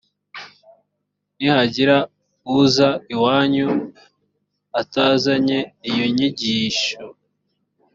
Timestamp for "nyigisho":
6.15-6.97